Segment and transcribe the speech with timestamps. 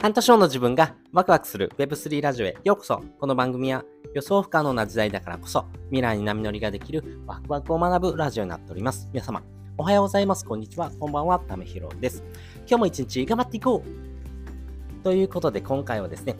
[0.00, 3.02] 半年後の自分がワクワクする Web3 ラジオへようこそ。
[3.18, 9.08] この番組は予想不可能な時代だからこそ未来に波乗りができるワクワクを学ぶラジオになっております。
[9.12, 9.42] 皆様、
[9.76, 10.44] おはようございます。
[10.44, 10.92] こんにちは。
[11.00, 11.40] こんばんは。
[11.40, 12.22] ためひろです。
[12.68, 16.36] 今日も一日頑張っていこうということで今回はですね、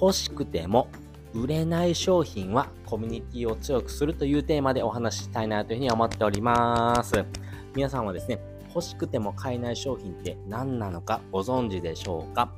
[0.00, 0.88] 欲しくても
[1.34, 7.22] 売れない商品はコミュニティを強くするというテーマでお話ししたいなというふうに思っております。
[7.74, 8.38] 皆さんはですね、
[8.74, 12.50] 欲しくても買えない商品って何なのかご存知でしょうか？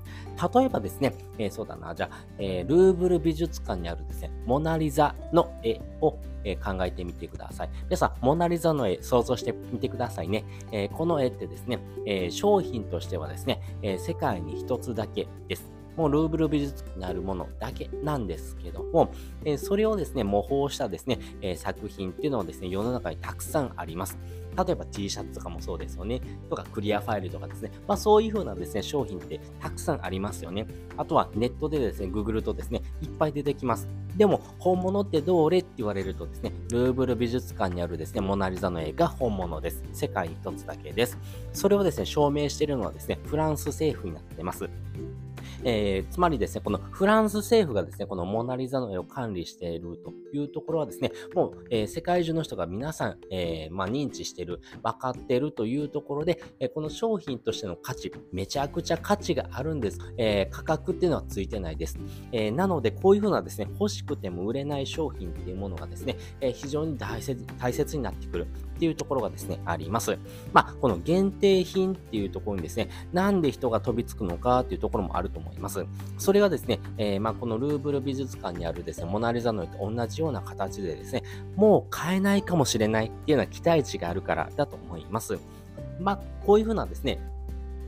[0.54, 7.70] 例えばですね、えー、そうだな、じゃあ、えー、ルーブル美術館にあるですね、モナリザの絵を、えー、考えてみてください。
[7.84, 10.44] 皆さん、モナリザの絵想像してみてくださいね。
[10.72, 15.75] えこの絵ってですね、え商品としてはですね、え世界に一つだけです。
[15.96, 19.12] もうルーブル美術館にあるものだけなんですけども、
[19.44, 24.18] えそれをですね、模倣したですね、え作品っていうのはですね、世の中にたくさんあります。
[24.56, 26.20] 例えば T シャツとかもそうですよね。
[26.48, 27.70] とかクリアファイルとかですね。
[27.86, 30.66] まあそういう風なですね、商品ってたくさんありますよね。
[30.96, 33.86] あとはネットでですね、ググるとですね、いっぱい出てきます。
[34.16, 39.82] でも、本物ってどれって言われるとですね、ルーブル美術館にあるですね、モナリザの絵が本物です。
[39.92, 41.18] 世界に一つだけです。
[41.52, 44.70] それをですね、証明しているのはですね、フランス政府になってます。
[45.64, 59.98] えー、つまりですね、このフランス政府がですね、このモナリザの絵を管理しているというところはですね、もう、えー、世界中の人が皆さん、えー、まあ、認知してる、分かってるというところで、えこの商品としての価値、めちゃくちゃ価値があるんです。
[60.16, 61.98] え価格っていうのはついてないです。
[62.32, 68.46] えなので、こういうふうなですね、欲しくても売れない商品っていうものがですね、え非常に大切大切になってくる
[68.76, 70.18] っていうところがですね、あります。
[70.52, 75.86] まあ、この限定品っていうところにですね、なんで人が飛びつくのかっていうところもあると思思います。
[76.18, 81.22] それがですね、えー、まあ、このルーブル美術館にあるですね、モナリザの絵と同じような形でですね、
[81.54, 85.38] もう買えないかもしれないっていうような期待値があるからだと思います。
[86.00, 87.18] まあ、こういうふうなですね、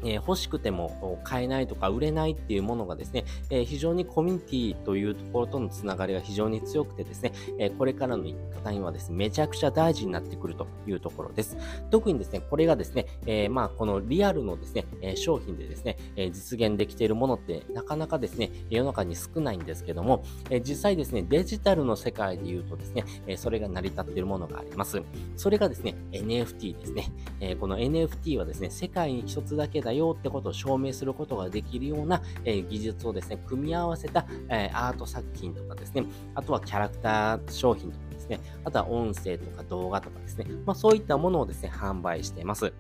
[0.04, 11.56] え、欲しくても買えないとか売れないっていうものがですね、え、非常にコミュニティというところとのつながりが非常に強くてですね、え、これからの生き方にはですね、めちゃくちゃ大事になってくるというところです。
[11.90, 25.00] 特にですね、これがですね、えまあ、このリアルのですね、え商品でですね、え実現できているものってなかなかですね、世の中に少ないんですけども、え実際ですね、デジタルの世界で言うとですね、えそれが成り立っているものがあります。
[25.36, 27.12] それがですね、NFT ですね。
[27.40, 36.04] えこの NFT はですね、世界に一つだけだだよってことを証明することができるような、えー、技術をですね、組み合わせた、えー、アート作品とかですね、
[36.34, 42.72] あとはキャラクター商品とかですね、あとは音声とか動画とかですね、まあそういったものをですね、販売しています。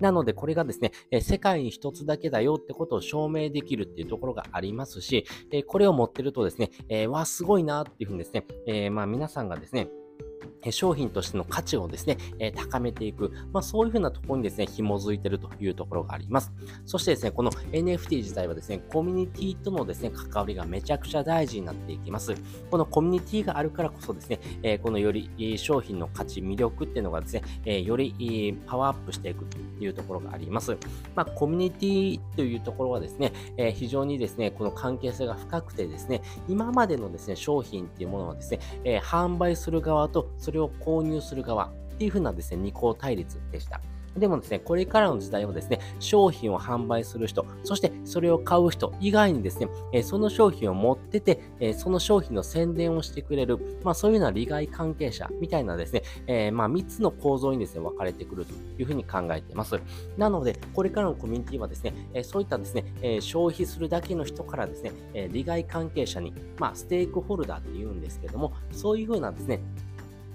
[0.00, 9.88] なので、これがですね、え世界に一つだけだよってことを証明できるっていうところがありますし、えこれを持ってるとですね、えー、わ、すごいなっていうふうにですね、えー、まあ皆さんがですね、
[10.72, 16.52] 商品としての価値をですね、え高めていく、まあ、そういうふうなところにですね、紐づいているというところがあります。
[16.84, 22.34] そしてですね、この NFT 自体はですね、コミュニティとのですね、関わりがめちゃくちゃ大事になっていきます。
[22.70, 30.76] このコミュニティがあるからこそですね、えこのより商品の価値、魅力っていうのがですね、えよりパワーアップしていくというところがあります。
[31.14, 43.80] まあ、コミュニティというところはですね、え非常にですね、この関係性が深くてですね、今までのですね、商品っていうものはですね、え販売する側とそれを購入する側っていう風なですね、二項対立でした。
[44.18, 59.78] でもですね、これからの時代はですね、商品を販売する人、そしてそれを買う人以外にですね、えその商品を持ってて、えその商品の宣伝をしてくれる、まあそういうような利害関係者みたいなですね、え、まあ3つの構造にですね、分かれてくるというふうに考えています。
[60.16, 69.60] なので、これからのコミュニティはですね、えそういったですね、え消費するだけの人からですね、え利害関係者に、まあステークホルダーって言うんですけども、そういうふうなですね、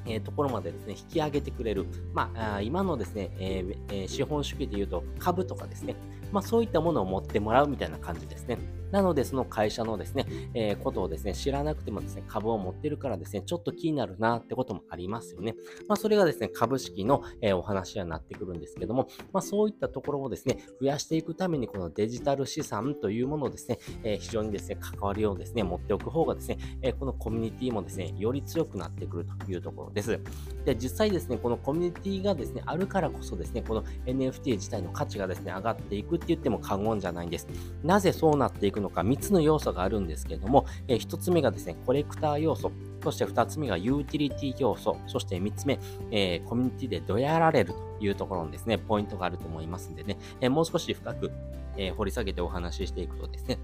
[0.06, 1.86] えー、ところまでですね、引き上げてくれる。
[2.14, 5.96] まあ、今のですね、えーえー、資本主義でいうと株とかですね、
[6.32, 8.58] まあそういったものを持ってもらうみたいな感じですね。
[8.92, 15.56] なので、その会社のですね、えー、ことをですね、知らなくてもですね、株を持ってるからですね、ちょっと気になるなってこともありますよね。
[15.88, 30.20] まあ、それがですね、株式の、えー、お話にはなってくるんですけども、まあ、そういったところをですね、増やしていくために、このデジタル資産というものをですね、えー、非常にですね、関わりをですね、持っておく方がですね、えこのコミュニティもですね、より強くなってくるというところです。
[30.66, 37.48] で、実際ですね、このコミュニティがですね、あるからこそですね、この NFT 自体の価値がですね、上がっていくって言っても過言じゃないんです。
[37.84, 42.72] なぜそうなっていくのか、3つの要素があるんですけれども、えー、1つ目がですね、コレクター要素。
[43.04, 44.98] そして2つ目がユーティリティ要素。
[45.08, 45.80] そして3つ目、
[46.12, 51.32] えー、コミュニティでどやられるというところにですね、ポイントがあると思いますんでね、えー、もう少し深く、
[51.78, 53.58] えー、掘り下げてお話ししていくとですね、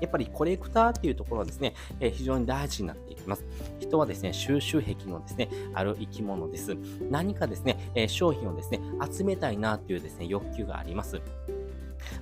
[0.00, 3.44] やっぱりコレクターっていうところはですね、えー、非常に大事になっていきます。
[3.78, 6.76] 人はですね、収集癖のですね、ある生き物です。
[7.10, 11.20] 何かですね、えー、商品をですね、集めたいなっていうですね、欲求があります。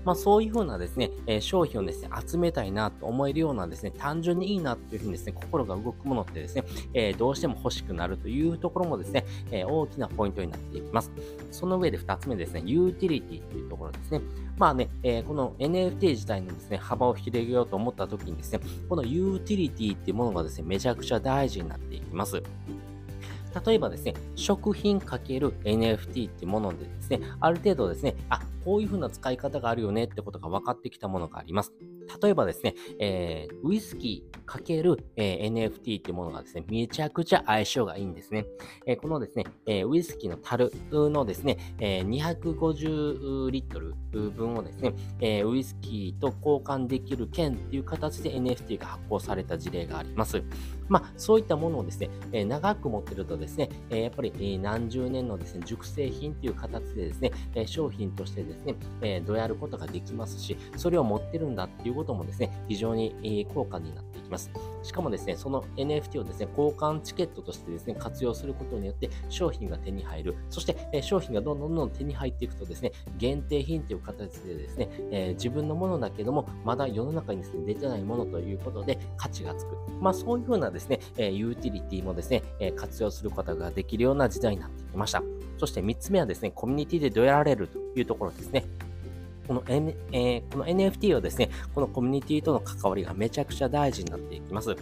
[0.05, 6.65] まあ、そういうふうなですね、え、商品をですね、集めたいなと思えるようなですね、単純にいいなというふうにですね、心が動くものってですね、
[6.95, 11.11] え、どうしても欲しくなるというところもですね、え、大きなポイントになっていきます。
[11.51, 14.21] その上で2つ目ですね、ユーティリティというところですね。
[14.57, 22.43] まあね、えこの NFT 自体のですね、幅を広げようと思った時にですね、このユーティリティっていうものがですね、めちゃくちゃ大事になっていきます。
[23.65, 31.73] 例えばですね、食品 ×NFT っていうものでですね、ある程度ですね、あ、こういう風な使い方があるよねってことが分かってきたものがあります。
[32.23, 38.47] 例えばですね、えー、ウイスキーかける、えー、NFT っていうものがですね、めちゃくちゃ相性がいいんですね。
[38.87, 43.95] えー、このですね、えウイスキーの樽のですね、え250リットル
[44.31, 50.43] 分をですね、えウイスキーと交換できる券っていう形で NFT が発行された事例があります。
[50.89, 64.50] まあ、そういったものをですね、え長く持ってるとですね、えやっぱり、え何十年のですね、熟成品っていう形でですね、え商品としてですね、えどうやることができますし、それを持ってるんだっていうこともですね、非常に、効果になっていきます。
[64.83, 70.37] しかもですね、その NFT をですね、交換チケットとしてですね、活用することによって商品が手に入る。
[70.49, 79.77] そして、商品がどんどんどんどん手に入っていくとですね、限定品という形でですね、え自分のものだけども、まだ世の中にですね、出てないものということで価値がつく。
[80.00, 85.23] まあそういうふうなですね、えユーティリティもですね、え活用することができるような時代になってきました。
[85.59, 88.65] そして3つ目はですね、コミュニティでどやられるというところですね。
[89.49, 94.77] この,、N えー、この NFT はですね、このコミュニティとの関わりがめちゃくちゃ大事になっていきます。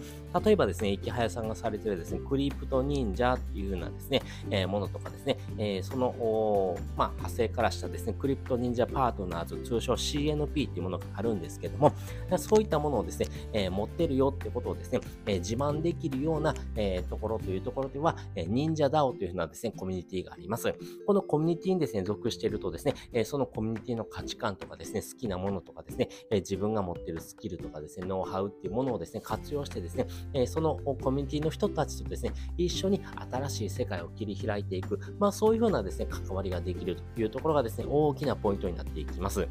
[0.44, 11.92] 例えばですね、池早さんがされているですね、クリプト忍者っていうようなですね、えー、ものとかですね、えー、その、まあ、派生からしたですね、クリプト忍者パートナーズ、通称 CNP っていうものがあるんですけども、
[12.36, 20.74] そういったものをですね、えー、持ってるよってことをですね、えー、自慢できるような、えー、ところというところでは、えー、忍者 DAO というふうなですね、コミュニティがあります。
[21.06, 33.00] このコミュニティにですね、属しているとですね、えー、そのコミュニティの価値観とかですね、好きなものとかですね、え自分が持ってるスキルとかですね、ノウハウっていうものをですね、活用してですね、えそのコミュニティの人たちとですね、一緒に
[33.30, 39.46] 新しい世界を切り開いていく、まあそういうふうなですね、関わりができるというところがですね、大きなポイントになっていきます。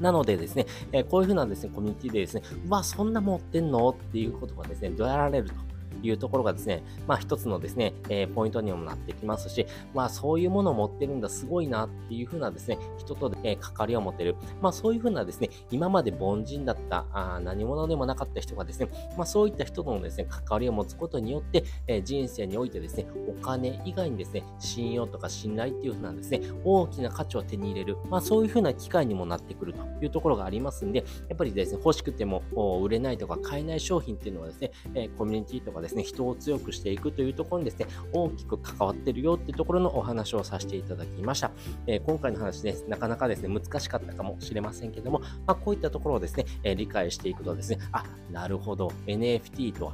[0.00, 3.88] なのでですね、えこういうふうなですね、コミュニティでですね、うわ、そんな持ってんの？
[3.88, 5.54] っていうことがですね、どやられると。
[6.02, 14.36] いうところがですね、まあ一つのですね、えー、ポイントにもなってきますし、まあそういうものを持ってるんだ、すごいなっていうふうなですね、人と、えー、関わりを持てる。
[14.60, 27.96] まあそういうふうなですね、今まで凡人だった、あ何者でもなかった人がですね、まあそういった人とのですね、関わりを持つことによって、えー、人生においてですね、お金以外にですね、信用とか信頼っていうふうなですね、大きな価値を手に入れる。
[28.08, 32.42] まあそういうふうな機会にもなってくるというところがありますんで、やっぱりですね、欲しくても
[32.82, 41.50] 売れないとか買えない商品っていうのはですね、えコミュニティとかですね、人を強くしていくというところにですね、大きく関わってるよっていうところのお話をさせていただきました。
[41.86, 49.92] えー、今回の話です、なかなかですね、難しかったかもしれませんけども、まあ、こういったところをですね、えー、理解していくとですね、あ、なるほど、NFT とは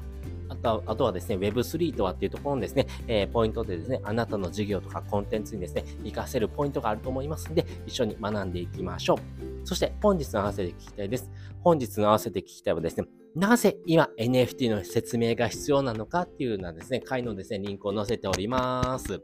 [0.52, 9.19] あとはあとはですね、Web3 とはっていうところのですね、えー、ポイントでですね、あなたの事業とかコンテンツにですね、活かせるポイントがあると思いますので、一緒に学んでいきましょう。
[9.67, 11.31] そして本日の合わせて聞きたいです。
[11.61, 19.23] 本日の合わせて聞きたいはですね、なぜ今 NFT の説明が必要なのかっていうようなですね、回のですね、リンクを載せております。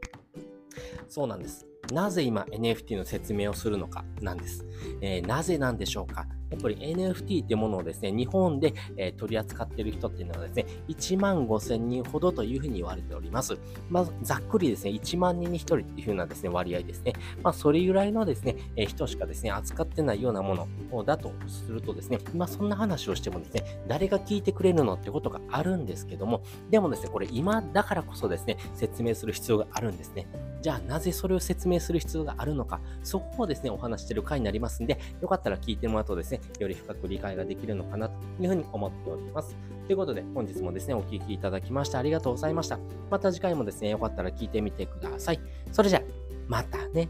[1.07, 1.69] そうなんです。
[1.93, 4.65] なぜ今 NFT の説明をするのかなんです。
[5.01, 13.57] えー、なぜなんでしょうかやっぱり NFT ってものをですね、日本で、えー、取り扱っている人っていうのはですね、1万5千人ほどというふうに言われております。
[13.89, 17.13] まあ、ざっくりですね、1万人に1人っていうふうなですね、割合ですね。
[17.43, 30.27] まあ、それぐらいのですね、えー、人しかですね、扱ってないようなものだとするとですね、まあ、そんな話をしてもですね、誰が聞いてくれるのってことがあるんですけども、でもですね、これ今だからこそですね、説明する必要があるんですね。
[30.61, 39.55] じゃあなぜそれを説明する必要があるのか、そこをですね、お話してる回になりますんで、よかったら聞いてもらうとですね、より深く理解ができるのかなというふうに思っております。
[39.87, 42.77] ということで、本日もですね、お聴きいただきましてありがとうございました。
[43.09, 45.39] また次回もですね、よかったら聞いてみてください。
[45.71, 46.01] それじゃあ、
[46.47, 47.09] またね。